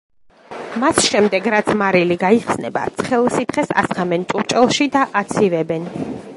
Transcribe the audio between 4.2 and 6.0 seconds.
ჭურჭელში და აცივებენ.